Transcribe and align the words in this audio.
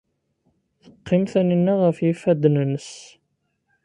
Teqqim 0.89 1.23
Taninna 1.31 1.73
ɣef 1.83 1.97
yifadden-nnes. 2.05 2.91